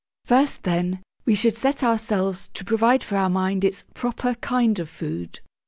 [0.25, 4.89] First, then, we should set ourselves to provide for our mind its proper kind of
[4.89, 5.41] food.